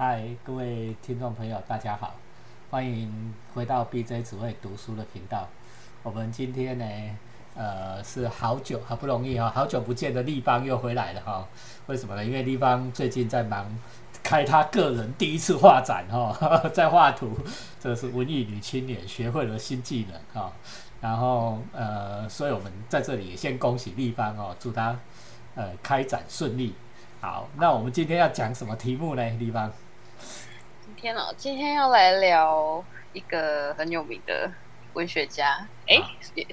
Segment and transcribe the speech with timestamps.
[0.00, 2.14] 嗨，各位听众朋友，大家好，
[2.70, 5.48] 欢迎回到 BJ 只会读书的频道。
[6.04, 6.86] 我们今天呢，
[7.56, 11.44] 呃，是好久好不容易哈，好久不见的立邦又回来了哈。
[11.88, 12.24] 为什么呢？
[12.24, 13.66] 因为立邦最近在忙
[14.22, 16.32] 开他个人第一次画展哈，
[16.72, 17.36] 在画图，
[17.80, 20.52] 这是文艺女青年学会了新技能哈。
[21.00, 24.96] 然后呃，所以我们在这里也先恭喜立邦哦，祝他
[25.56, 26.72] 呃开展顺利。
[27.20, 29.30] 好，那我们今天要讲什么题目呢？
[29.30, 29.68] 立邦？
[31.00, 34.50] 今天哦，今天要来聊一个很有名的
[34.94, 36.02] 文学家，哎，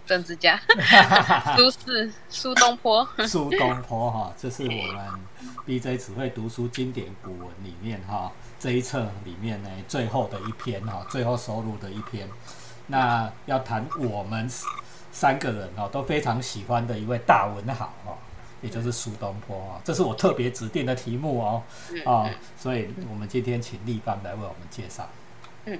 [0.06, 0.56] 政治家，
[1.58, 3.04] 苏轼，苏东坡。
[3.28, 5.20] 苏东坡哈，这是我们
[5.66, 12.30] BJ 只会读书经典古文里面哈这一册里面呢最后的一篇哈，最后收录的一篇。
[12.86, 14.48] 那要谈我们
[15.12, 18.14] 三个人哦都非常喜欢的一位大文豪哦。
[18.66, 21.64] 也就是苏东坡啊，这是我特别指定的题目哦，
[22.04, 25.08] 啊，所以我们今天请立邦来为我们介绍。
[25.66, 25.80] 嗯，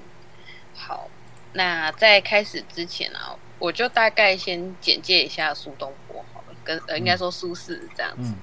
[0.76, 1.10] 好，
[1.54, 8.36] 那在开始之前啊，我就大概先简介一下苏东坡好了，跟呃应该说苏轼这样子。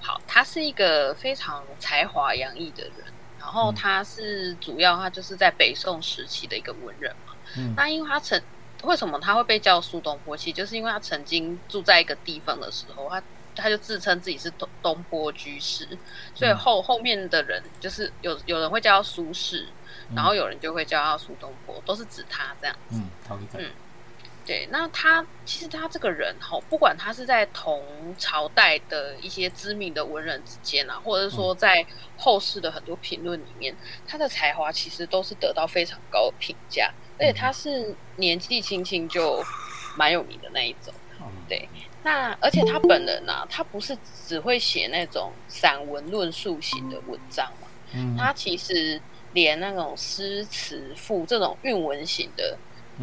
[0.00, 7.34] 好，他是一个非常才华洋溢的人，然后他是主要他就是在北宋时期的一个文人嘛。
[7.58, 8.40] 嗯，那因为他曾
[8.84, 10.34] 为什么他会被叫苏东坡？
[10.34, 13.22] 其实就是因为他曾经住在一个地方的时候，他。
[13.60, 15.86] 他就自称自己是东东坡居士，
[16.34, 19.66] 所以后后面的人就是有有人会叫他苏轼，
[20.16, 22.96] 然后有人就会叫他苏东坡，都是指他这样子。
[22.96, 23.70] 嗯，嗯，
[24.46, 24.66] 对。
[24.72, 27.84] 那他其实他这个人哈，不管他是在同
[28.18, 39.44] 朝代的一些知名的文人之间啊，或者是说在后世的很多评论里面，他的才华其实都是得到非常高的评价，而且他是年纪轻轻就
[39.96, 40.92] 蛮有名的那一种。
[41.48, 41.68] 对。
[42.02, 47.68] 那而且他本人呢，他不是只会写那种散文论述型的文章嘛？
[47.92, 49.00] 嗯，他其实
[49.32, 52.56] 连那种诗词赋这种韵文型的，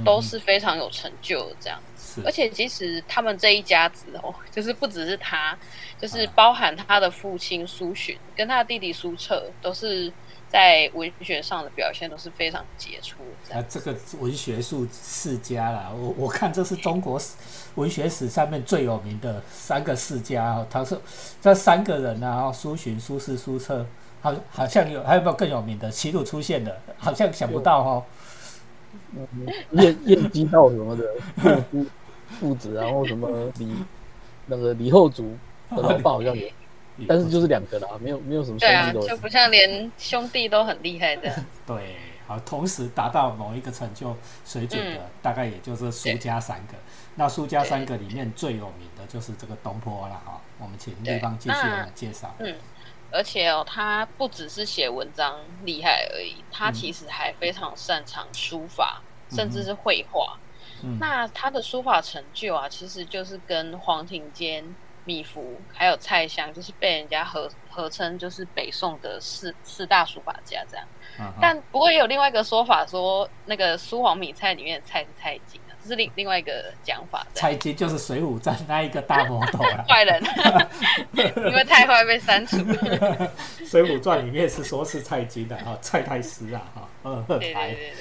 [0.03, 2.23] 都是非常有成就的这样子。
[2.25, 5.57] 而且其实他们这一家子哦，就是不只是他，
[5.99, 10.11] 就是包含他的父亲苏洵跟他的弟弟苏辙，都是。
[10.49, 13.17] 在文学上的表现都是非常杰出。
[13.51, 17.19] 啊，这个文学术世家啦，我我看这是中国
[17.75, 20.65] 文学史上面最有名的三个世家哦。
[20.69, 20.97] 他是
[21.41, 23.85] 这三个人啊，苏洵、苏轼、苏辙，
[24.21, 25.91] 好好像有还有没有更有名的？
[25.91, 28.03] 齐鲁出现的，好像想不到哦。
[29.71, 31.03] 燕燕姬道什么的
[31.71, 31.85] 父
[32.39, 33.73] 父子，然后什么李
[34.45, 35.35] 那个李后主
[35.69, 36.47] 的老爸好像有。
[37.07, 41.31] 但是就是两个啦，没有没有什么兄弟都，就不像连兄弟都很厉害的。
[41.67, 44.15] 对，好，同时达到某一个成就
[44.45, 46.73] 水准的，大概也就是苏家三个。
[47.15, 50.41] 那苏家三个里面最有名的就是这个东坡了哈。
[50.59, 52.33] 我们请立方继续我们介绍。
[52.39, 52.55] 嗯，
[53.11, 60.37] 而且哦，他不只是写文章厉害而已，他其实还非常擅长书法，甚至是绘画。
[60.99, 64.63] 那他的书法成就啊，其实就是跟黄庭坚。
[65.07, 65.41] 米芾
[65.73, 70.85] 还有蔡襄，就是被人家合合称就是北宋的四四大书法家这样。
[71.41, 77.25] 但不过也有另外一个说法，说那个苏黄米蔡里面的蔡是蔡京啊，这是另另外一个讲法。
[77.33, 80.21] 蔡京就是《水浒传》那一个大魔头啊， 坏人，
[81.15, 82.57] 因为太坏被删除。
[83.65, 87.93] 《水浒传》里面是说是蔡京的哈，蔡太师啊哈，嗯，对对对对。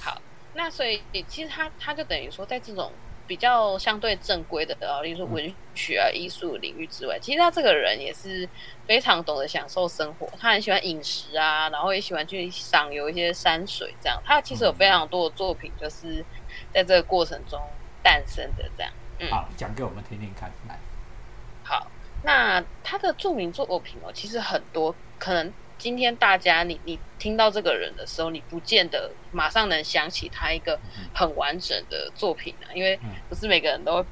[0.00, 0.20] 好，
[0.54, 2.90] 那所以其实他他就等于说在这种。
[3.28, 8.48] 比较相对正规的，啊，例如说文学啊、艺术领域之外，其实他这个人也是
[8.86, 14.20] 非常懂得享受生活，他很喜欢饮食啊，然后也喜欢去赏游一些山水，这样。
[14.24, 16.24] 他其实有非常多的作品，就是
[16.72, 17.60] 在这个过程中
[18.02, 18.90] 诞生的，这样。
[19.20, 20.50] 嗯好，讲给我们听听看。
[20.66, 20.78] 来，
[21.62, 21.86] 好，
[22.24, 25.52] 那他的著名作品哦，其实很多，可能。
[25.78, 30.78] 今天大家，你你听到这个人的时候，你不见得马上能想起他一个
[31.14, 34.04] 很完整的作品啊，因为不是每个人都会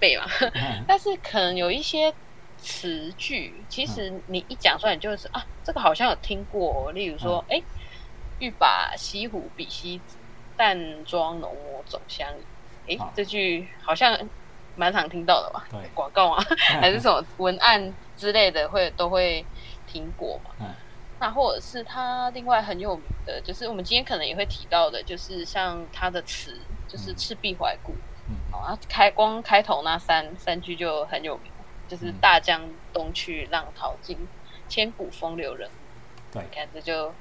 [0.00, 0.24] 背嘛。
[0.88, 2.12] 但是可能有一些
[2.56, 6.90] 词句，其实你一讲出来，你就是啊，这个好像有听过。
[6.92, 7.62] 例如说，哎，
[8.38, 10.16] 欲把西湖比西子，
[10.56, 12.26] 淡妆浓抹总相
[12.86, 12.96] 宜。
[12.96, 14.18] 哎，这句好像
[14.74, 15.66] 蛮常听到的吧？
[15.70, 16.42] 对，广告啊，
[16.80, 19.44] 还是什么文案之类的，会都会
[19.86, 20.66] 听过嘛？
[21.20, 26.58] 那或者是他另外很有名的，就是我们今天可能也会提到的，就是像他的词，
[26.88, 27.92] 就是《赤壁怀古》。
[28.26, 31.52] 嗯，好，开光开头那三三句就很有名，
[31.86, 32.62] 就是“大江
[32.92, 34.16] 东去，浪淘尽，
[34.66, 35.68] 千古风流人”。
[36.32, 37.12] 对，你看这就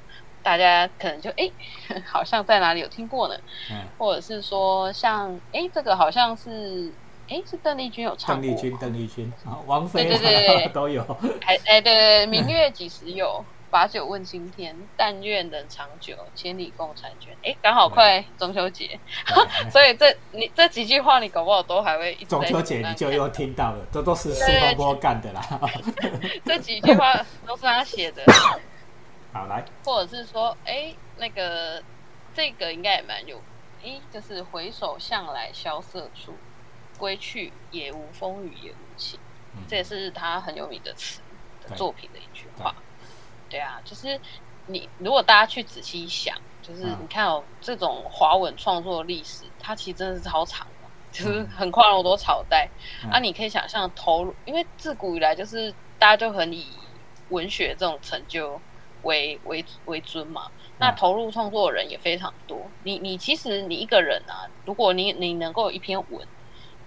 [0.41, 1.51] 大家可能就哎，
[2.07, 3.35] 好像在哪里有听过呢？
[3.69, 6.89] 嗯，或者是说像哎，这个好像是
[7.27, 8.47] 哎，是邓丽君有唱过。
[8.47, 11.03] 邓丽君，邓丽君啊，王菲对对对 都有。
[11.41, 13.43] 还哎，对对，明月几时有。
[13.69, 17.35] 把酒问青天，但愿人长久，千里共婵娟。
[17.43, 18.99] 哎，刚好快中秋节，
[19.71, 25.41] 所以这你这几句话你搞不好都还会一直中秋节你就又听到了，这都是苏东坡干的啦。
[26.45, 27.13] 这几句话
[27.45, 28.23] 都是他写的。
[29.31, 31.83] 好来，或者是说，哎，那个
[32.33, 33.39] 这个应该也蛮有，
[33.83, 36.33] 哎，就是回首向来萧瑟处，
[36.97, 39.19] 归去也无风雨也无晴。
[39.67, 41.21] 这也是他很有名的词
[41.67, 42.73] 的作品的一句话。
[43.49, 44.19] 对啊，就是
[44.67, 52.69] 你如果大家去仔细想，就是你看哦，这种华文创作历史，它其实真的是超长的，就是很跨了多朝代。
[53.11, 56.67] 啊，你可以想象投入，因为自古以来就是大家就很以
[57.29, 58.61] 文学这种成就
[59.01, 60.51] 为为为尊嘛。
[60.77, 62.61] 那投入创作的人也非常多。
[62.83, 66.27] 你你其实你一个人啊，如果你你能够有一篇文。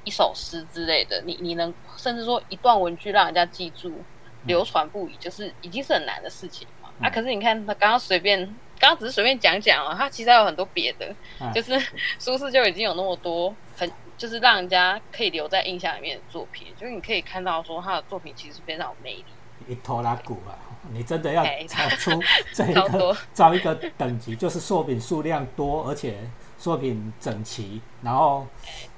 [0.05, 4.03] 一首诗之类的，你你能甚至说一段文句让人家记住、
[4.47, 6.89] 流传不已，就是已经是很难的事情嘛。
[7.01, 8.39] 啊，可是你看他刚刚随便，
[8.79, 11.15] 刚刚只是随便讲讲啊，他其实还有很多别的，
[11.53, 11.81] 就是
[12.19, 19.25] 苏轼就已经有那么多很就是让人家可以留在印象里面的作品，就是你可以看到说他的作品其实非常有魅力。
[19.69, 20.59] 一拖拉鼓啊，
[20.93, 22.23] 你真的要找出
[22.53, 26.17] 这一 个找一个等级，就是作品数量多，而且。
[26.63, 28.47] 作品整齐，然后，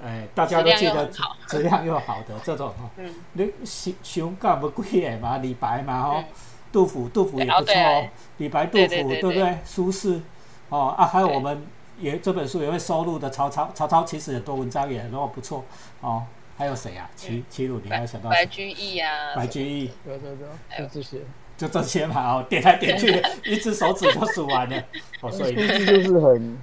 [0.03, 1.09] 诶，大家都记得
[1.47, 2.19] 质量又好。
[2.27, 2.87] 的 这种哈，
[3.33, 6.23] 你熊熊干不贵诶嘛，李白嘛哈，
[6.71, 8.07] 杜甫杜甫也不错哦，
[8.37, 9.57] 李白杜甫对不对？
[9.65, 10.21] 苏轼，
[10.69, 10.93] 哦。
[10.95, 11.65] 啊，还有我们
[11.99, 15.65] 也这本书也会收录的曹操，曹操其实很多文章也很多不错
[16.01, 16.23] 哦。
[16.55, 17.09] 还有谁啊？
[17.15, 19.09] 齐齐鲁，你还想到白居易啊？
[19.35, 21.17] 白居易，对对对，就这些，
[21.57, 24.83] 就这些嘛哦，点来点去， 一只手指就数完了，
[25.21, 26.61] 哦，所以就是很。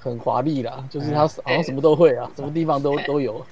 [0.00, 3.46] 很华丽啦，就是他好像什么都会啊，什么地方都都有，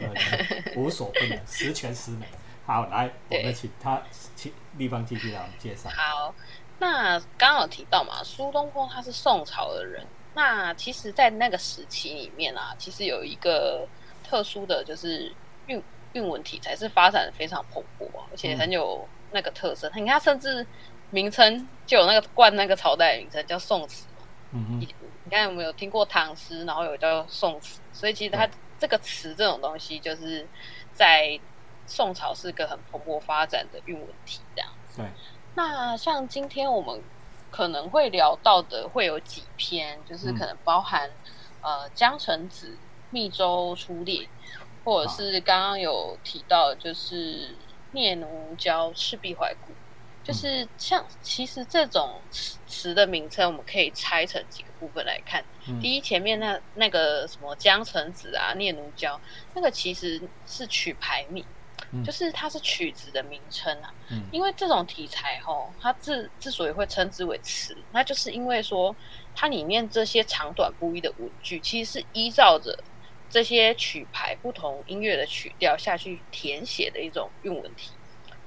[0.74, 2.26] 无所不能，十全十美。
[2.64, 4.02] 好，来，我们请他
[4.34, 5.88] 请立方继续来介绍。
[5.90, 6.34] 好，
[6.78, 13.86] 那刚刚有提到嘛，苏东坡他是宋朝的人，那其实，在那个时期里面啊，其实有一个
[14.22, 15.32] 特殊的就是
[15.66, 19.90] 韵韵文题材是发展的非常蓬勃，而且很有那个特色。
[19.94, 20.66] 你看，甚至
[21.10, 24.07] 名称就有那个冠那个朝代名称叫宋词嘛。
[24.52, 24.80] 嗯嗯。
[24.80, 28.48] 你看有没有听过唐诗，然后有叫宋词，所以其实它
[28.78, 30.46] 这个词这种东西，就是
[30.92, 31.38] 在
[31.86, 35.02] 宋朝是个很蓬勃发展的韵文体这样子。
[35.02, 35.06] 对。
[35.54, 37.02] 那像今天我们
[37.50, 41.10] 可能会聊到的，会有几篇，就是可能包含
[41.60, 42.68] 呃《江城子》
[43.10, 44.22] 《密州出猎》，
[44.84, 47.48] 或者是刚刚有提到，就是
[47.92, 49.72] 《聂奴娇·赤壁怀古》。
[50.28, 55.42] 就是像，其实这种词词的名称，我们可以拆成几个部分来看。
[55.80, 59.18] 第一，前面那那个什么江城子啊、念奴娇，
[59.54, 61.42] 那个其实是曲牌名，
[62.04, 63.90] 就是它是曲子的名称啊。
[64.30, 68.94] 因为这种题材吼，它之之所以会称之为词，那就是因为说
[69.34, 72.78] 它里面这些长短不一的文句，其实是依照着
[73.30, 77.92] 这些曲牌不同音乐的曲调下去填写的一种韵文体。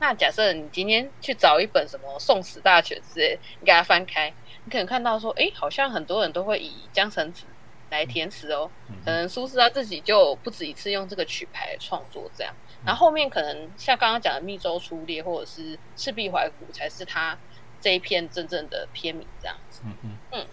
[0.01, 4.33] 那假设你今天去找一本什么《宋词大全》之类，你给它翻开，
[4.65, 7.45] 你可能看到说，哎，好像很多人都会以江城子
[7.91, 8.67] 来填词哦。
[9.05, 12.51] 可能苏轼他自己就不止一次用这个曲牌创作这样。
[12.83, 17.37] 然后后面可能像刚刚讲的《密州出猎》或者是《赤壁怀古》，才是他
[17.79, 19.81] 这一篇真正的篇名这样子。
[19.85, 20.47] 嗯嗯嗯。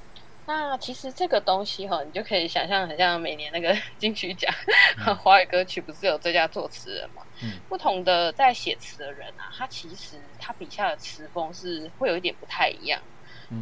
[0.45, 4.53] 那其实这个东西哈，你就可以想象，很像每年那个 金曲奖
[5.23, 7.23] 华语歌曲不是有最佳作词人嘛？
[7.43, 13.01] 嗯，不同的在写词的人啊，他其实他笔下的词风是会有一点不太一样。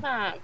[0.02, 0.34] 那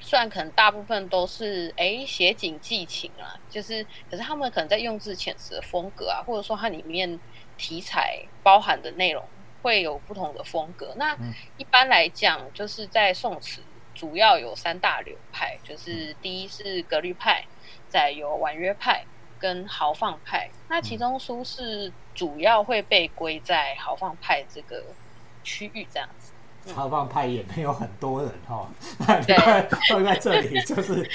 [0.00, 7.18] 虽然可能大部分都是哎写景寄情啊，就是可是他们可能在用字遣词的风格啊，或者说它里面
[7.56, 9.24] 题材包含的内容
[9.62, 10.94] 会有不同的风格。
[10.96, 11.16] 那
[11.56, 13.62] 一般来讲，就是在宋词。
[13.94, 17.42] 主要有三大流派，就是第一是格律派，
[17.88, 19.02] 再有婉约派
[19.38, 20.48] 跟豪放派。
[20.68, 24.82] 那其中苏轼主要会被归在豪放派这个
[25.44, 26.32] 区域，这样子。
[26.74, 28.68] 豪放派也没有很多人哈，
[29.26, 29.36] 对，
[29.88, 31.08] 放在这里，就是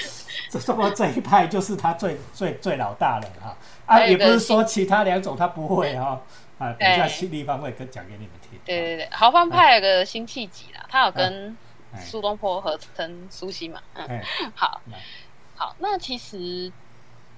[0.50, 3.56] 这这么这一派就是他最最最老大了哈。
[3.86, 6.20] 啊，也不是说其他两种他不会哈。
[6.58, 8.58] 啊，等一下新地方会跟讲给你们听。
[8.64, 11.56] 对对对，豪放派有个辛弃疾啦，他有跟。
[12.00, 14.18] 苏东坡合称苏西嘛，嗯，
[14.56, 14.80] 好，
[15.54, 16.72] 好，那其实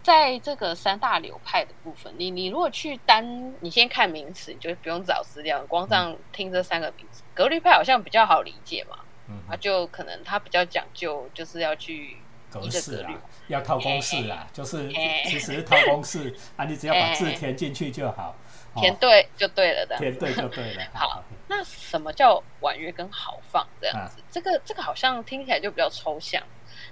[0.05, 12.19] 在这个三大流派的部分，你你如果去单，你先看名词，你就不用找资料，光这样听这三个名词，格律派好像比较好理解嘛，嗯，啊，就可能他比较讲究，就是要去
[12.51, 13.11] 格式啦，
[13.49, 14.89] 要套公式啦，就是
[15.25, 18.37] 其实套公式啊，你只要把字填进去就好。
[18.77, 19.97] 填对就对了的。
[19.99, 20.83] 填对就对了。
[20.93, 24.21] 好，那什么叫婉约跟豪放这样子？
[24.33, 26.43] 这个这个好像听起来就比较抽象。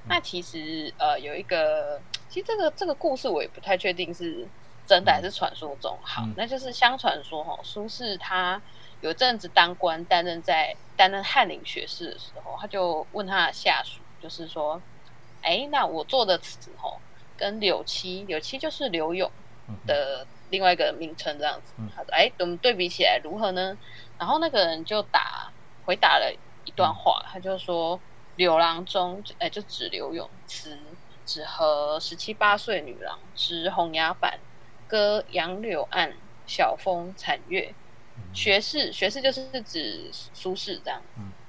[0.06, 2.00] 那其实呃有一个，
[2.32, 4.48] 其实这个这个故事我也不太确定是
[4.86, 5.98] 真的还是传说中。
[6.02, 8.58] 好，那就是相传说哈，苏轼他
[9.02, 14.80] 有阵子当官，担任在担任翰林学士的时候，他就问他的下属，就是说，
[15.42, 16.98] 哎，那我做的词吼。
[17.34, 19.28] 跟柳七，柳七就是柳永
[19.84, 21.74] 的另外一个名称，这样子。
[21.96, 23.76] 他说：“哎，我们对比起来如何呢？”
[24.16, 25.50] 然后那个人就打
[25.84, 26.32] 回答了
[26.64, 27.98] 一段话，他就说
[28.36, 30.78] ：“柳郎中，哎，就指柳永词，
[31.32, 34.38] 只和十七八岁女郎执红牙板，
[34.86, 36.12] 歌杨柳岸，
[36.46, 37.72] 晓风残月。
[38.34, 41.00] 学士，学士就是指苏轼这样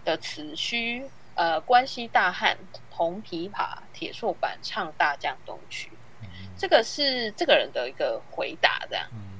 [0.05, 2.57] 的词，须呃关西大汉。”
[2.95, 5.91] 铜琵琶、铁错板唱大江东去，
[6.55, 9.32] 这个是这个人的一个回答，这样，嗯，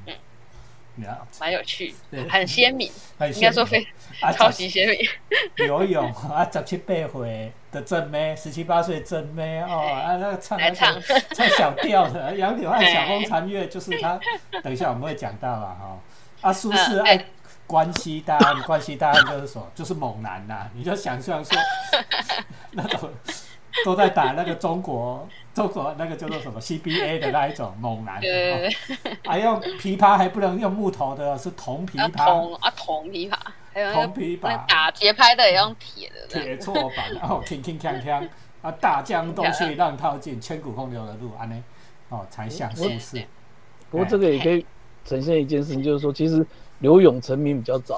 [1.40, 1.94] 蛮有趣，
[2.30, 2.92] 很鲜明，
[3.34, 3.86] 应该说非
[4.38, 5.00] 超级鲜明。
[5.68, 11.02] 游泳啊，十七八岁的正妹，十七八岁正妹哦，啊，那个唱唱
[11.34, 14.20] 唱小调的，杨柳岸晓风残月，就是他。
[14.64, 16.00] 等一下我们会讲到啊，哈，
[16.50, 17.26] 啊，苏轼爱
[17.66, 21.58] 关西大案，关西大案就是说，就是猛男呐，你就想象说
[22.72, 23.10] 那种。
[23.86, 28.22] 都在打那个中国，中国那个叫做什么 CBA 的那一种猛男，
[29.24, 32.26] 还用琵琶还不能用木头的，是铜琵琶。
[32.26, 33.36] 铜啊，铜琵琶，
[33.74, 36.28] 还有铜琵琶打节拍的也用铁的。
[36.28, 38.30] 铁错板，然后铿铿锵锵
[38.62, 41.64] 啊，大江东去浪淘尽，千古风流的路，安呢，
[42.10, 43.26] 哦，才像苏轼。
[43.90, 44.66] 不过这个也可以
[45.06, 46.46] 呈现一件事情，就是说其实。
[46.80, 47.96] 刘勇成名比较早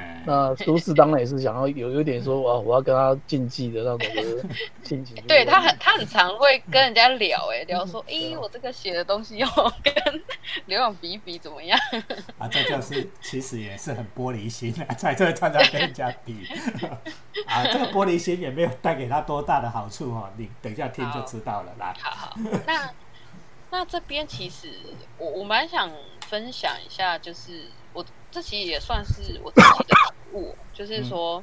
[0.00, 0.22] 啦。
[0.26, 4.48] 那苏轼当然也是想要有有点说哇，我要跟他竞技的那种的
[4.82, 5.16] 心情。
[5.28, 9.48] 对他很他很常会跟人家聊，哎，聊说，哎，我这个写的东西要
[9.82, 10.22] 跟
[10.66, 11.78] 刘勇比比怎么样？
[12.38, 16.46] 啊，这就是其实也是很玻璃心啊，在这常常跟人家比
[17.46, 21.72] 啊，这个玻璃心也没有带给他多大的好处哈，你等一下听就知道了。
[21.78, 22.36] 来，好好，
[22.66, 22.90] 那
[23.70, 24.70] 那这边其实
[25.18, 25.90] 我我蛮想
[26.26, 27.64] 分享一下，就是。
[27.96, 31.42] 我这其实也算是我自己的感悟，就是说，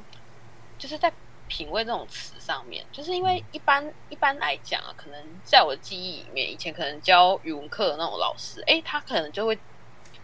[0.78, 1.12] 就是在
[1.48, 9.58] 品味这种词上面，就是因为一般一般来讲啊，可能在我的记忆里面，以前可能教语文课的那种老师，哎，他可能就会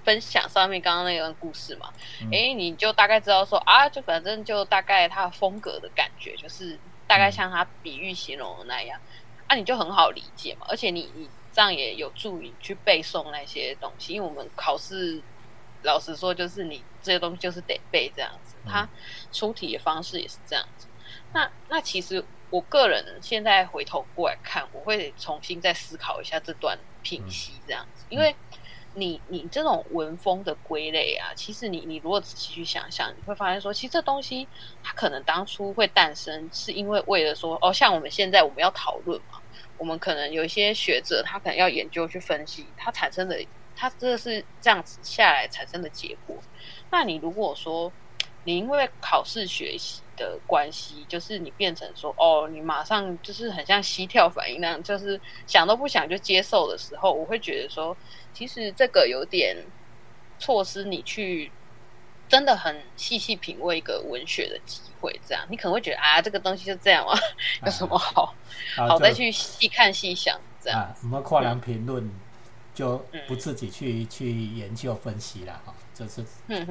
[0.04, 1.92] 分享上面刚刚那个故事嘛，
[2.30, 6.78] 哎，你就大概知道说啊，就反正就大概他的风格的感觉，就是
[7.08, 9.00] 大概像他比喻形容的那样，
[9.48, 15.22] 啊，你就很好理解嘛，而且你你这样也有助于去背诵那些东西，因为我们考试。
[15.82, 18.86] 老实说，就是你这些东西就是得背这样子，他
[19.32, 20.86] 出题的方式也是这样子。
[21.32, 28.36] 那那其实我个人现在回头过来看，我会重新再思考一下这段品析这样子，因为
[28.92, 34.46] 你你这种文风的归类啊，其实你你如果仔细去想想，你会发现说，其实这东西
[34.82, 39.39] 它可能当初会诞生，是因为为了说哦，像我们现在我们要讨论嘛，
[39.80, 43.36] 我们可能有一些学者他可能要研究去分析它产生的。
[43.74, 46.36] 它这是这样子下来产生的结果。
[46.90, 47.90] 那你如果说
[48.44, 57.96] 你因为考试学习的关系，就是你变成说哦，你马上就是很像膝跳反应那样，就是想都不想就接受的时候，我会觉得说，
[58.34, 59.56] 其实这个有点
[60.38, 61.50] 错失你去
[62.30, 65.20] 真的很细细品味一个文学的机会。
[65.26, 67.18] 这样你可能会觉得啊，这个东西就这样啊，
[67.66, 68.34] 有什么好
[68.74, 70.94] 好再去细看细想这样？
[70.98, 72.10] 什么跨栏评论？
[72.72, 76.24] 就不自己去去研究分析了哈，这是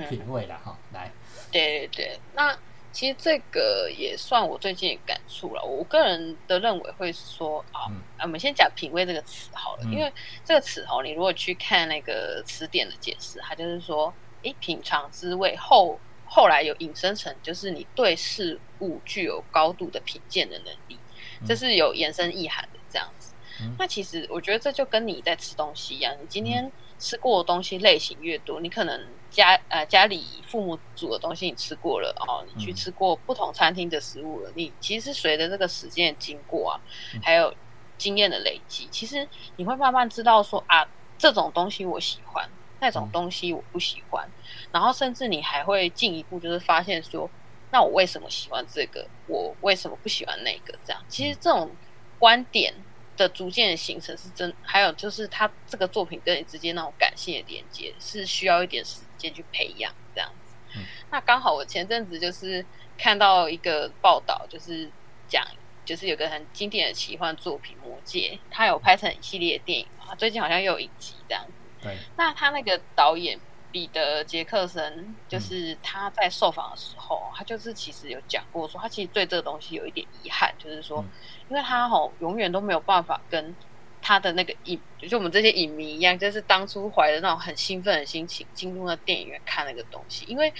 [0.09, 0.75] 品味了哈。
[0.93, 1.11] 来，
[1.51, 2.57] 对对对，那
[2.91, 5.61] 其实这个也算我最近感触了。
[5.63, 10.11] 我个人的认为会说啊，我们先讲品味这个词好了，因为
[10.43, 14.11] 这个词哦，你如果去看那个词典的解释，它就是说，
[14.43, 20.97] 哎，品尝滋味后后来有引申成就是你对事物具有高度的品鉴的能力，
[21.45, 23.33] 这是有延伸意涵的这样子。
[23.77, 36.79] 那其实我觉得这就跟你在吃东西一样，你今天吃过的东西类型越多，你可能家呃家里父母煮的东西你吃过了哦，你去吃过不同餐厅的食物了，你其实随着这个时间的经过啊，
[37.21, 37.53] 还有
[37.97, 39.27] 经验的累积，其实
[39.57, 44.27] 你会慢慢知道说啊，这种东西我喜欢，那种东西我不喜欢，
[44.71, 47.29] 然后甚至你还会进一步就是发现说，
[47.71, 50.77] 那我为什么喜欢这个，我为什么不喜欢那个？
[50.85, 51.71] 这样其实这种
[52.17, 52.73] 观点。
[53.19, 60.79] 的逐渐的形成是真，还有就是他这个作品跟你之间那种感性的连接是需要一点时间去培养这样子。
[61.11, 62.65] 那刚好我前阵子就是
[62.97, 64.89] 看到一个报道，就是
[65.27, 65.45] 讲
[65.83, 71.51] 就是有个很经典的奇幻作品《魔戒》，它有拍成一系列电影嘛，最近好像又有一集这样子。
[71.81, 71.97] 对。
[72.17, 73.39] 那他那个导演
[73.71, 81.05] 彼得杰克森，就是他在受访的时候，他就是其实有讲过说，他其实对这个东西有一点遗憾，就是说，
[81.49, 83.55] 因为他吼永远都没有办法跟
[84.01, 90.51] 他的那个影，就我们这些影迷一样，就是当初怀着那种很兴奋的心情进入那电影院看那个东西，因为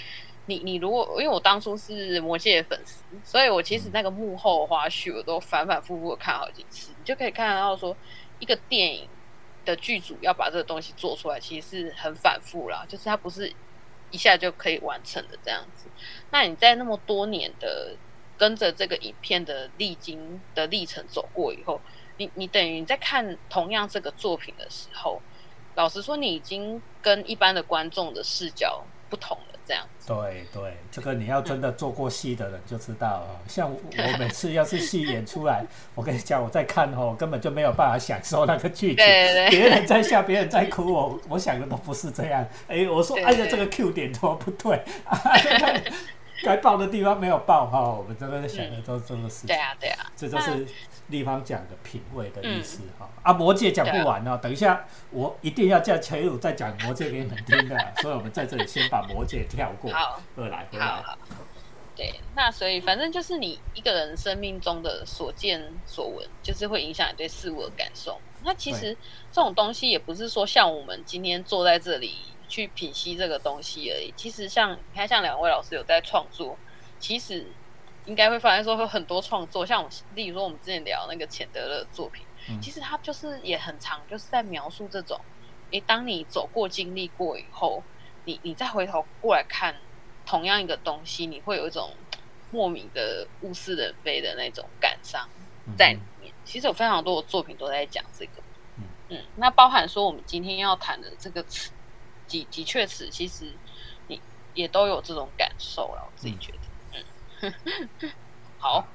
[0.46, 7.96] 你你如果因为我当初是魔界的粉丝，所以我其实那个幕后花絮我都反反复复看好几次，你就可以看得到说
[8.38, 9.08] 一个电影。
[9.64, 13.52] 的剧组要把这个东西做出来，其实是很反复啦，就是它不是
[14.10, 15.86] 一下就可以完成的这样子。
[16.30, 17.94] 那你在那么多年的
[18.36, 21.80] 跟着这个影片的历经的历程走过以后，
[22.16, 25.20] 你你等于你在看同样这个作品的时候，
[25.74, 29.38] 老实说，你已经跟一般的观众的视角不同。
[29.70, 33.24] 这样对对，这个你要真的做过戏的人就知道。
[33.46, 38.96] 像我每次要是戏演出来，我跟你讲，我在看哦， 根本就没有办法享受那个剧情。
[38.96, 42.44] 别人在笑，别人在哭，我我想的都不是这样。
[42.66, 44.82] 哎，我说哎呀，这个 Q 点怎么不对？
[46.44, 49.46] 该爆的地方没有爆哈，我们真的想的都真的是。
[49.46, 50.66] 对啊，对啊，这就是。
[51.10, 61.18] 地方讲的品味的意思哈啊，魔界讲不完哦，等一下我一定要叫陈鲁再讲魔界给你们听的， 所以我们在这里先把魔界跳过，好，二来，好好。
[61.96, 68.20] 对，那所以反正就是你一个人生命中的所见所闻，就是会影响你对事物的感受。
[68.44, 68.96] 那其实
[69.32, 72.14] 这种东西也不是说像我们今天坐在这里
[72.50, 74.12] 去品析这个东西而已。
[74.14, 76.58] 其实像你看，像两位老师有在创作，
[76.98, 77.46] 其实。
[78.06, 82.24] 应该会发现说有很多创作，像我例如说我们之前聊那个钱德勒作品，
[82.60, 85.20] 其实他就是也很长，就是在描述这种，
[85.70, 87.82] 诶，当你走过经历过以后，
[88.24, 89.76] 你你再回头过来看
[90.24, 91.90] 同样一个东西，你会有一种
[92.50, 95.28] 莫名的物是人非的那种感伤
[95.76, 96.32] 在里面。
[96.44, 98.42] 其实有非常多的作品都在讲这个，
[99.10, 101.70] 嗯，那包含说我们今天要谈的这个词，
[102.30, 103.52] 的的确是，其实
[104.06, 104.20] 你
[104.54, 106.58] 也都有这种感受了，我自己觉得。
[108.58, 108.86] 好，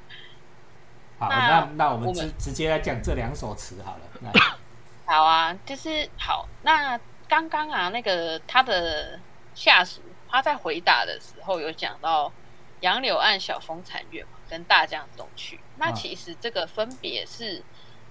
[1.19, 4.31] 好，那那我们直直接来讲这两首词好了。
[5.05, 6.47] 好啊，就是好。
[6.63, 9.19] 那刚刚啊，那个他的
[9.53, 12.31] 下属他在回答的时候有讲到
[12.81, 15.59] “杨柳岸，晓风残月”嘛，跟“大江东去”。
[15.77, 17.63] 那其实这个分别是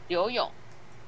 [0.08, 0.50] 刘勇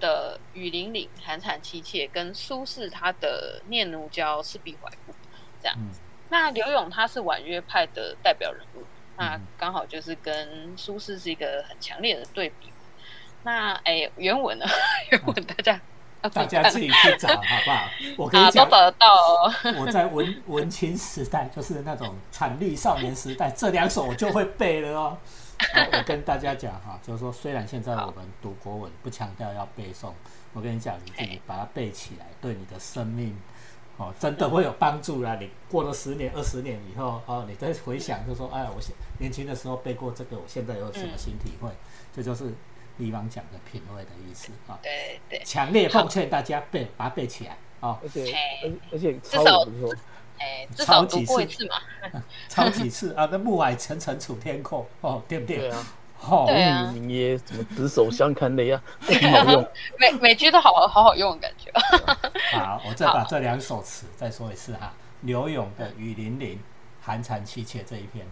[0.01, 5.15] 的“雨霖铃，寒蝉凄切”，跟苏轼他的“念奴娇，赤壁怀古”
[5.63, 6.01] 这样子。
[6.29, 8.85] 那刘勇他是婉约派的代表人物。
[9.17, 12.69] 那刚好就是跟苏轼是一个很强烈的对比。
[13.45, 14.67] 那哎，原文呢？
[15.11, 15.81] 原文大家
[16.33, 17.89] 大家自己去找好不好？
[18.19, 19.07] 我跟你讲，都找得到。
[19.07, 19.55] 哦。
[19.79, 25.19] 我在文文青时代，就是那种惨绿少年时代，这两首我就会背了哦。
[25.93, 30.13] 我跟大家讲哈，就是说，虽然现在我们读国文不强调要背诵，
[30.53, 33.37] 我跟你讲，你自己把它背起来，对你的生命。
[33.99, 35.37] 哦，真的会有帮助啦！
[35.41, 41.71] 你过了十年、二十年以后，哦，你再回想，就说，哎，我现年轻的时候背过这个，我现在有什么新体会？
[42.15, 42.53] 这就是
[42.99, 44.79] 李王讲的品味的意思啊。
[44.83, 47.99] 对对，强烈奉劝大家背，把它背起来啊！
[48.03, 48.31] 而且，
[48.63, 49.65] 而而且，至少，
[50.39, 51.77] 哎，至少读过一次嘛。
[52.49, 53.29] 抄几次啊？
[53.31, 55.59] 那暮霭沉沉楚天阔，哦，对不对？
[55.59, 55.87] 对啊。
[56.19, 56.47] 好，
[56.95, 59.69] 你也什么执手相看泪啊， 好用，
[60.01, 61.71] 每每句都好好好用的感觉。
[62.59, 64.95] 好，我再把这两首词再说一次哈。
[65.21, 66.57] 刘永的《雨霖铃》，
[67.05, 68.27] 寒蝉凄切这一篇，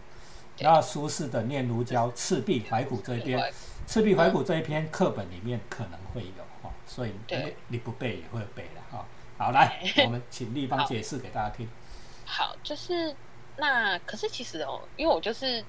[0.59, 3.53] 然后苏轼的《念奴娇》，赤壁怀古这一篇，
[3.87, 9.05] 赤壁怀古这一篇课本里面可能会有哈，所以你你不背也会背的哈。
[9.37, 11.69] 好，来，我们请立方解释给大家听。
[12.25, 13.15] 好，就是
[13.57, 15.65] 那可是其实哦，因为我就是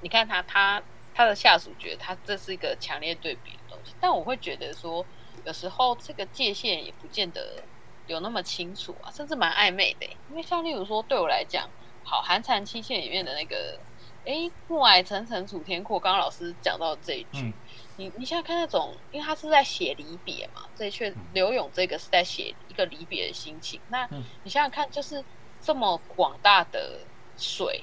[0.00, 0.82] 你看他他。
[1.12, 5.04] 他的下属觉得他这是一个强烈对比的东西，但我会觉得说，
[5.44, 7.62] 有时候这个界限也不见得
[8.06, 10.06] 有那么清楚啊，甚至蛮暧昧的。
[10.30, 11.68] 因为像例如说，对我来讲，
[12.04, 13.78] 好《寒蝉凄切》里面的那个，
[14.24, 17.52] 哎，暮霭沉沉楚天阔，刚刚老师讲到这一句，
[17.96, 23.78] 你你现在看那种，因为他是在写离别嘛，这一阙刘勇这个是在写一个离别的心情。
[23.88, 24.08] 那
[24.44, 25.22] 你想想看，就是
[25.60, 26.98] 这么广大的
[27.36, 27.82] 水，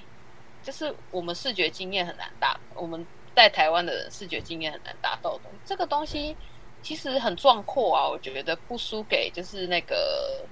[0.64, 3.06] 就是我们视觉经验很难达，我们。
[3.38, 6.36] 在台湾的人视觉经验很难达到的东西，这个东西
[6.82, 10.44] 其实很壮阔啊，我觉得不输给就是那个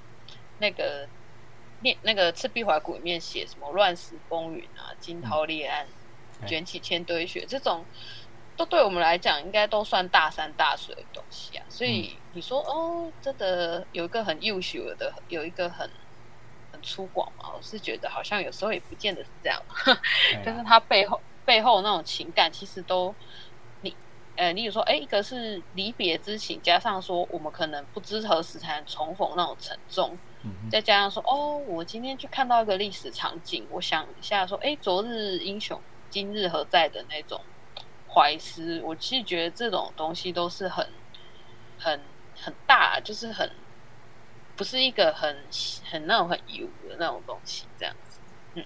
[0.60, 1.10] 那个
[1.82, 5.88] 那那个《赤壁怀古》里面写什么乱石风云啊、惊涛裂岸、
[6.46, 7.84] 卷起千堆雪这种，
[8.56, 11.66] 都对我们来讲应该都算大山大水的东西啊。
[11.68, 16.05] 所以你说哦，真的有一个很优秀的，有一个很很
[16.86, 17.52] 粗犷嘛？
[17.54, 19.62] 我是觉得好像有时候也不见得是这样，
[20.46, 21.20] 但是他背后。
[21.46, 23.14] 背后那种情感，其实都
[23.82, 23.96] 你
[24.36, 30.18] 呃，例如说，哎，一个是离别之情，加上说我们可能不知何时才能重逢那种沉重，
[30.72, 37.40] 再加上说，哦，我今天去看到一个历史场景，我想一下说，哎，昨日英雄今日何在的那种
[38.12, 40.90] 怀思，我其实觉得这种东西都是很
[41.78, 42.02] 很
[42.36, 43.48] 很大，就是很
[44.56, 45.38] 不是一个很
[45.90, 48.20] 很那种很油的那种东西，这样子，
[48.56, 48.64] 嗯，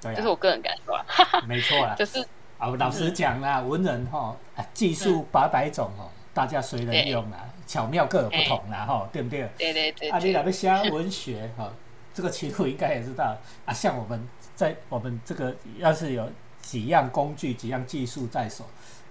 [0.00, 1.04] 对、这是我个人感受啊，
[1.46, 2.24] 没错啦，就是。
[2.58, 9.50] 啊，老实讲啦，文人哈，啊技术八百种哦，大家随人用啊，巧妙各有不同啦，哈，对不对？
[9.58, 10.08] 对对对。
[10.10, 11.72] 啊，你那边写文学哈，
[12.14, 13.74] 这个其实应该也知道啊。
[13.74, 18.62] 像我们在我们这个要是有几样工具、几样技术在手，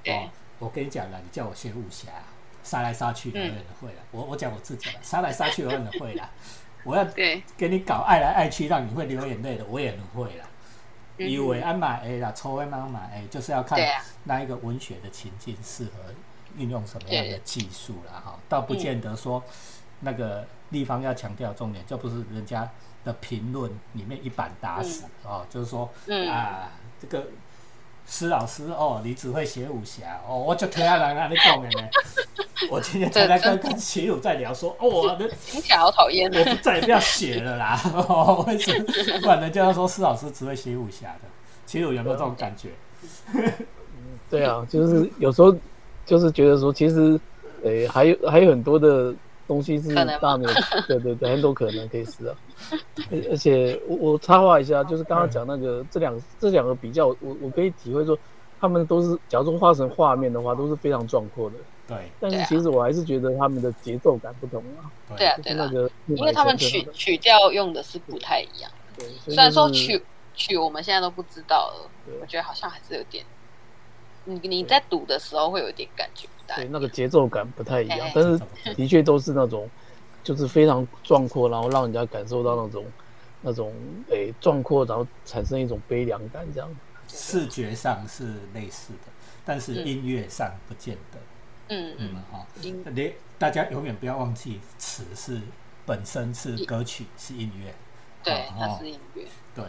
[0.06, 2.08] 哦，我跟你讲了，你叫我写武侠，
[2.64, 4.02] 杀来杀去，我也能会了。
[4.12, 6.30] 我我讲我自己了，杀来杀去我也能会了。
[6.84, 10.46] 我要给你搞爱来爱去，让你会流眼泪的，我也能会啦。
[11.17, 13.80] 以为安买 A 啦，抽 A 买买 A，就是要看
[14.24, 15.91] 那一个文学的情境适合
[16.58, 19.44] 运用什么样的技术啦，哈，倒不见得说
[20.00, 22.70] 那个地方要强调重点，就不是人家
[23.04, 25.89] 的评论里面一板打死哦，就是说
[26.30, 27.28] 啊，这个。
[28.04, 31.88] 施老师哦，你只会写武侠哦，我就听下来那你讲的呢。
[32.69, 37.80] 我今天才在跟跟齐友在聊说，哦，我的听起来好讨厌，我不再也不要写了啦。
[38.47, 38.86] 为什么？
[39.21, 41.28] 不然人家要说施老师只会写武侠的，
[41.65, 42.69] 齐友有没有这种感觉？
[44.30, 45.56] 对啊，就是有时候
[46.06, 47.19] 就是觉得说，其实
[47.63, 49.13] 诶，还有还有很多的。
[49.47, 50.50] 东西是大牛，
[50.88, 52.34] 对对对，很多可能可以试啊。
[53.12, 58.17] 而而且我我插话一下，就是刚刚讲那个这两这两个比较，我我可以体会说，
[58.62, 61.56] 他们都是假如画成画面的话，都是非常壮阔的。
[61.92, 62.10] 对。
[62.20, 64.90] 但是其实我还是觉得他们的节奏感不同啊。
[65.18, 68.72] 对啊，对那个，因为他们曲曲调用的是不太一样。
[68.98, 69.06] 对。
[69.26, 70.02] 虽然说曲
[70.34, 71.90] 曲我们现在都不知道了，
[72.22, 73.26] 我觉得好像还是有点。
[74.24, 76.28] 你你在读的时候会有一点感觉。
[76.56, 78.40] 对，那个节奏感不太一样，但是
[78.76, 79.70] 的确都是那种，
[80.24, 82.86] 就是非常壮阔，然后让人家感受到那种
[83.42, 83.74] 那种
[84.10, 86.70] 诶壮阔，然后产生一种悲凉感这样。
[87.08, 88.24] 视觉上是
[88.54, 89.12] 类似的，
[89.44, 91.18] 但是音乐上不见得。
[91.72, 95.42] 嗯嗯哈，你大家永远不要忘记，词是
[95.86, 97.74] 本身是歌曲，是音乐。
[98.24, 99.26] 对，它是音乐。
[99.56, 99.66] 对，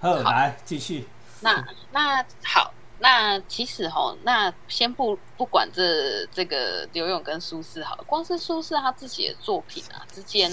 [0.00, 1.06] 好，来继续。
[1.40, 2.74] 那那好。
[3.00, 10.50] 那其实哈，那先不不管这这个刘勇跟苏轼好，光是苏轼他自己的作品啊之间，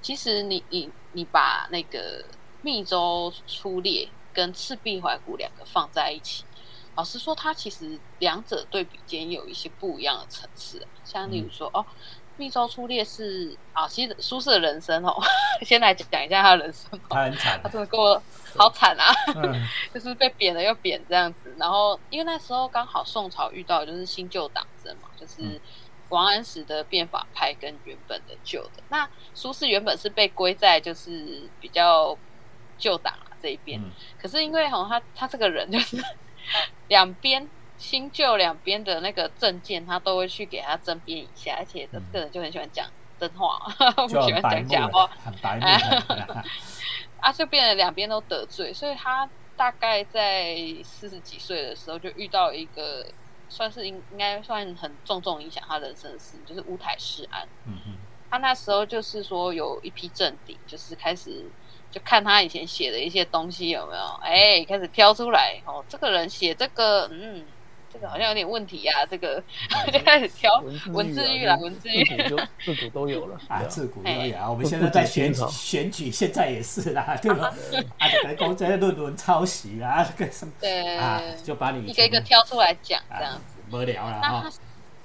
[0.00, 2.22] 其实你你你把那个
[2.62, 6.44] 《密州出猎》跟《赤壁怀古》两个放在一起，
[6.96, 11.84] 老实说，它其实两者对比间有一些不一样的层次，像例如说哦。
[12.36, 15.14] 密州出猎是啊，其实苏轼的人生哦，
[15.62, 16.90] 先来讲一下他的人生。
[17.08, 18.20] 他很惨，他真的过
[18.56, 19.14] 好惨啊，
[19.94, 21.54] 就是被贬了又贬这样子。
[21.56, 25.60] 然后因为那时候刚好宋朝遇到就是新旧党争嘛，就是
[26.08, 28.82] 王安石的变法派跟原本的旧的。
[28.88, 32.18] 那苏轼原本是被归在就是比较
[32.76, 33.80] 旧党这一边，
[34.20, 36.04] 可是因为哈他他这个人就是
[36.88, 37.48] 两边。
[37.76, 43.58] 新旧两边的那个证件，他都会去给他争辩一下，而且这个人就很喜欢讲真话，
[44.06, 45.66] 不喜欢讲假话，很白目。
[47.20, 53.04] 啊，就变得两边都得罪，所以他大概在四十几岁的时候就遇到一个
[53.48, 57.46] 算是应应该算很重重影响他人生的事，就是乌台诗案。
[57.66, 57.94] 嗯嗯，
[58.30, 61.50] 他那时候就是说有一批政敌，就是开始
[61.94, 67.44] 就看他以前写的一些东西有没有，哎，开始挑出来哦，这个人写这个，嗯。
[67.92, 69.40] 这个好像有点问题呀，这个
[69.92, 70.50] 就开始挑
[70.88, 72.04] 文字狱了，文字狱
[72.64, 74.50] 自古都有了啊，自古都有啊。
[74.50, 77.54] 我们现在在选举选举，现在也是啦， 对吧？
[77.98, 84.50] 啊，来公这些论文抄袭啊，这个什么对啊，就把你一个一个挑出来讲，这样子无聊了哈。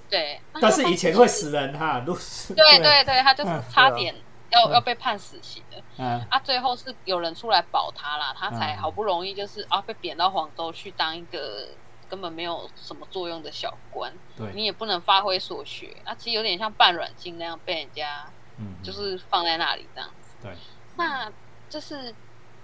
[0.10, 4.16] 对，但是以前会死人哈，都是对对对，他就是差点
[4.52, 5.82] 要要被判死刑的。
[5.98, 11.68] 嗯，啊，最后是有人出来保他啦，他才好不容易就是啊被贬到黄州去当一个。
[12.10, 18.26] 根本没有什么作用的小官，对你也不能发挥所学，啊其实有点像半软禁那样被人家，
[18.58, 20.36] 嗯，就是放在那里这样子。
[20.42, 20.52] 对，
[20.96, 21.32] 那
[21.70, 22.16] 这是，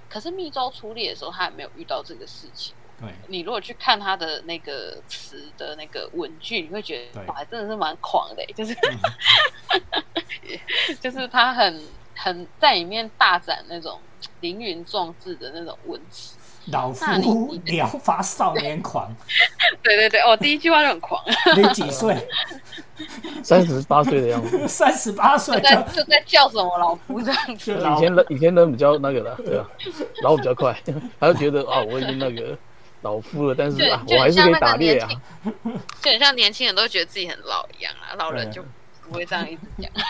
[0.10, 2.74] 可是密州出猎的时候，他也没有遇到这个事情。
[3.00, 8.76] 对，你如果去看他的那个词的那个文句，你会觉得，哇，真的是蛮狂的， 就是，
[11.02, 11.82] 就是他很
[12.16, 14.00] 很在里面大展那种
[14.40, 16.36] 凌云壮志的那种文词。
[16.72, 19.08] 老夫聊发少年狂，
[19.84, 21.24] 对对对，哦，第一句话就很狂。
[21.56, 22.28] 你几岁？
[23.44, 24.68] 三十八岁的样子。
[24.68, 27.72] 三十八岁在就在叫什么老夫这样子？
[27.72, 29.70] 以前人以前人比较那个的，对啊，
[30.24, 30.76] 老比较快，
[31.20, 32.58] 他就觉得啊，我已经那个，
[33.06, 35.08] 老夫了，但是啊，我还是可以打猎啊。
[36.02, 38.66] 就很像年轻人都觉得自己很老一样啊，老人就
[39.04, 39.92] 不会这样一直讲。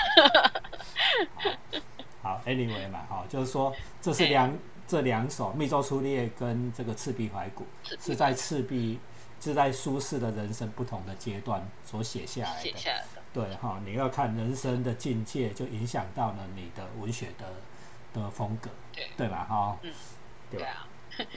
[2.23, 7.65] 好，Anyway 嘛，哈，就是说这是两这两首《密州出猎》跟这个《赤壁怀古》，
[8.05, 8.97] 是在赤壁
[9.41, 12.61] 是在苏轼的人生不同的阶段所写下来的。
[12.61, 13.21] 写下来的。
[13.33, 17.45] 对哈，你要看人生的境界，就影响到了你的文学的
[18.13, 19.45] 的风格，对对吧？
[19.49, 19.91] 哈，嗯，
[20.49, 20.87] 对啊。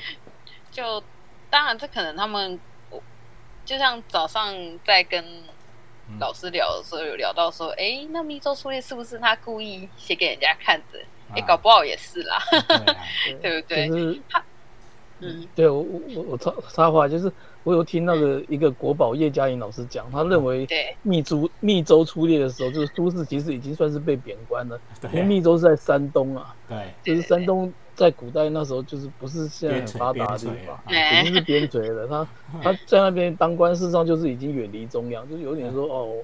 [0.71, 1.03] 就
[1.51, 2.59] 当然，这可能他们，
[3.65, 5.25] 就像早上在跟
[6.19, 10.99] 老师聊的时候，有聊到说，哎，那密州出猎是不是他故意写给人家看的？
[11.35, 12.39] 哎，搞不好也是啦，
[13.43, 14.21] 对 不对？
[14.31, 14.43] 他，
[15.21, 17.31] 嗯，对我我我我插插话，就是
[17.63, 20.67] 我有听那个一个国宝叶嘉莹老师讲，他认为
[21.03, 24.81] 密州密州出猎的时候，就是苏轼其实已经算是被贬官了，
[25.13, 27.73] 因为密州是在山东啊，对，就是山东。
[27.99, 32.07] 在古代那时候，就是不是现在很发达的地方，已经是边陲了。
[32.07, 32.29] 他
[32.63, 36.15] 他在那边当官，事实上就是已经远离中央，就是有点说哦，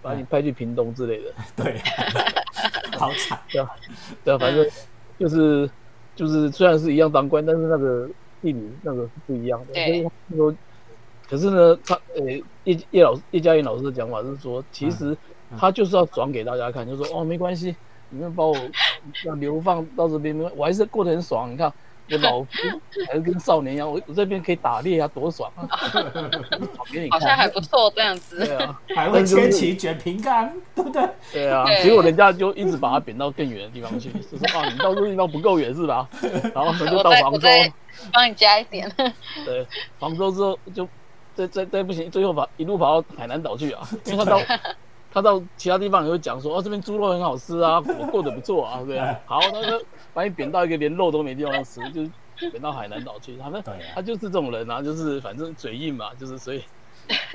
[0.00, 1.32] 把你派去屏东之类的。
[1.60, 1.76] 对，
[2.96, 3.36] 好惨。
[3.50, 3.68] 对啊，
[4.24, 4.64] 对啊，反正
[5.18, 5.68] 就是
[6.14, 8.08] 就是虽然是一样当官，但是那个
[8.40, 9.74] 地理那个是不一样的。
[9.74, 10.54] 所以说，
[11.28, 12.22] 可是呢，他呃
[12.62, 15.16] 叶叶老叶嘉莹老师的讲法是说，其实
[15.58, 17.74] 他就是要转给大家看，就说哦没关系。
[18.14, 18.56] 你们把我
[19.24, 21.50] 要流放到这边，我还是过得很爽。
[21.50, 21.72] 你看，
[22.12, 22.48] 我老夫
[23.08, 25.66] 还是跟少年一样，我我这边可以打猎啊，多爽啊！
[27.10, 28.46] 好像还不错这样子。
[28.46, 31.08] 对啊，还会牵旗卷平冈，对不对？
[31.32, 36.08] 对啊，结果人家就一直把他贬到更远的地方去，就说啊，你到这个地方不够远是吧？
[36.54, 37.48] 然后他就到杭州，
[38.12, 38.88] 帮你加一点。
[39.44, 39.66] 对，
[39.98, 40.88] 杭州之后就
[41.34, 44.38] 再再再不行，最后跑一路跑到海南岛去啊，因为他到。
[45.14, 49.16] 他到其他地方也会讲说，哦，这边猪肉很好吃啊， 我过得不错啊，对啊。
[49.24, 49.80] 好，他说
[50.12, 53.36] 把你贬到一个连肉都没地方吃，就贬到海南岛去。
[53.38, 53.62] 他们
[53.94, 56.64] 他就是这种人啊，就是反正嘴硬嘛，就是所以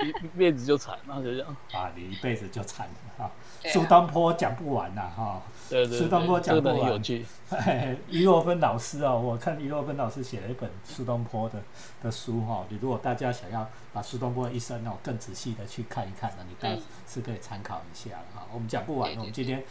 [0.02, 1.56] 一辈子就惨，然后就这样。
[1.72, 3.30] 啊，你一辈子就惨了啊！
[3.64, 5.40] 苏东坡讲不完呐，哈。
[5.70, 6.90] 对对，苏东坡讲不完。
[6.90, 7.24] 有趣。
[8.10, 11.62] 余若芬老师哦，我看余若芬老师写了一本苏东坡的
[12.02, 12.66] 的书哈。
[12.68, 16.68] 你如果大家想要把苏东坡的一生哦更仔细的去看一看呢，你倒
[17.06, 18.46] 是可以参考一下哈。
[18.52, 19.62] 我们讲不完，我们今天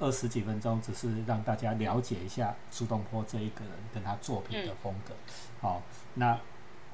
[0.00, 5.14] 二十几分钟只是让大家了解一下苏东坡这一个人跟他作品的风格。
[5.60, 5.82] 好，
[6.14, 6.36] 那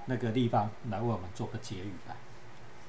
[0.04, 2.14] 那个地方来为我们做个结语吧。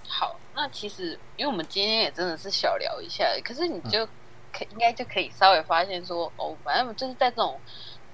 [0.07, 4.07] 好，那其实因为我们今天也真的是小聊一下，可是你就。
[4.52, 7.60] 可应该就可以稍微发现说，哦，反正就是在这种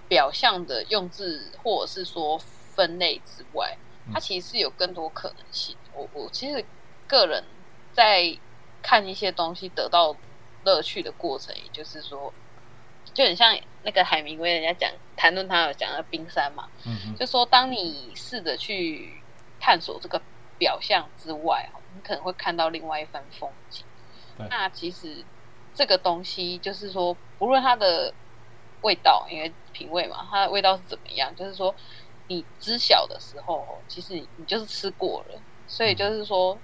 [0.07, 3.77] 表象的用字或者是说分类之外，
[4.13, 5.75] 它其实是有更多可能性。
[5.93, 6.63] 我我其实
[7.07, 7.43] 个人
[7.91, 8.37] 在
[8.81, 10.15] 看一些东西得到
[10.63, 12.33] 乐趣的过程，也就是说，
[13.13, 19.21] 就很像那个海明威，人家讲谈论他有讲的冰山嘛，嗯就说当你试着去
[19.59, 20.21] 探索这个
[20.57, 23.83] 表象之外，你可能会看到另外一番风景。
[24.49, 25.25] 那其实。
[25.77, 28.11] 这个东西就是说，不论它的
[28.81, 31.73] 味道，因为品味嘛，它的味道是怎么样，就是说，
[32.27, 36.57] 你知晓的时候，其实你就是吃过了，所以就是说，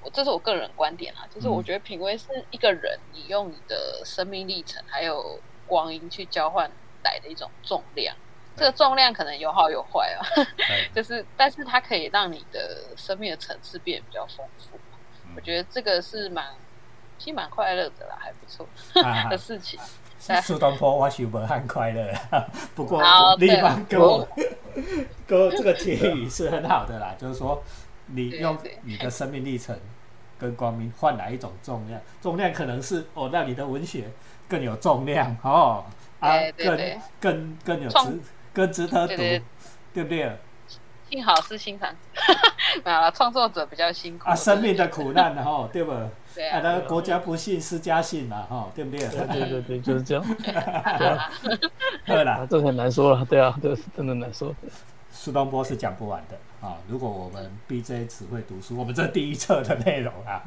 [0.00, 6.70] 我这是我个人观点啊，就是我觉得品味是一个人你用你的生命历程还有光阴去交换
[7.04, 8.16] 来的一种重量，
[8.56, 10.24] 这个重量可能有好有坏啊，
[10.96, 14.78] 就是，但是它可以让你的生命的层次变得比较丰富，
[15.36, 16.56] 我觉得这个是蛮。
[17.18, 18.66] 其实蛮快乐的啦，还不错
[19.30, 19.78] 的事情。
[20.42, 22.12] 苏东坡我是无很快乐，
[22.74, 23.00] 不过
[23.36, 24.26] 立方给我，
[25.26, 27.62] 给我这个结语是很好的啦，就是说
[28.06, 29.78] 你用你的生命历程
[30.38, 34.10] 跟光明换来一种重量，重量可能是哦让你的文学
[34.48, 35.84] 更有重量哦，
[36.18, 36.76] 啊更
[37.20, 38.20] 更更有值
[38.52, 39.16] 更值得读，
[39.94, 40.36] 对不对？
[41.08, 41.94] 幸好是欣赏，
[42.84, 45.92] 没有了创作者比较辛苦啊，生命的苦难哦，对不？
[46.36, 49.08] 对啊，那国家不幸，私家幸嘛，哈，对不对？
[49.08, 50.22] 对对对，就是这样。
[52.04, 54.54] 对啦，这很难说了，对啊，这真的难说。
[55.10, 56.76] 苏东坡是讲不完的啊！
[56.86, 60.42] 如果我们 BJ 只会读书，我们这第一册的内容啊，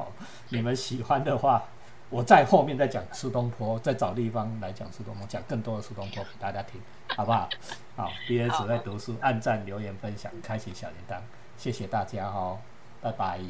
[0.50, 1.64] 你们喜欢的话，
[2.08, 6.80] 我在后面再讲苏东坡，再找地方来讲苏东坡，讲更多的苏东坡给大家听。
[7.16, 7.48] 好不好？
[7.96, 11.18] 好，B S 在读书，按赞、留言、分享，开启小铃铛，
[11.56, 12.56] 谢谢大家哦，
[13.00, 13.40] 拜拜。